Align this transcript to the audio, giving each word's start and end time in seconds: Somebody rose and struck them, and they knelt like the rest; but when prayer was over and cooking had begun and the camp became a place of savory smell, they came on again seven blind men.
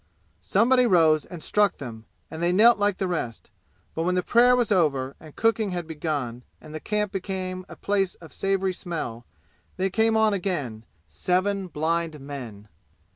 Somebody 0.41 0.87
rose 0.87 1.25
and 1.25 1.43
struck 1.43 1.77
them, 1.77 2.05
and 2.31 2.41
they 2.41 2.51
knelt 2.51 2.79
like 2.79 2.97
the 2.97 3.07
rest; 3.07 3.51
but 3.93 4.01
when 4.01 4.19
prayer 4.23 4.55
was 4.55 4.71
over 4.71 5.15
and 5.19 5.35
cooking 5.35 5.69
had 5.69 5.85
begun 5.85 6.41
and 6.59 6.73
the 6.73 6.79
camp 6.79 7.11
became 7.11 7.67
a 7.69 7.75
place 7.75 8.15
of 8.15 8.33
savory 8.33 8.73
smell, 8.73 9.25
they 9.77 9.91
came 9.91 10.17
on 10.17 10.33
again 10.33 10.85
seven 11.07 11.67
blind 11.67 12.19
men. 12.19 12.67